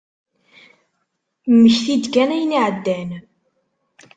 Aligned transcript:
Mmekti-d 1.51 2.05
kan 2.13 2.29
ayen 2.35 2.57
iɛeddan. 2.59 3.09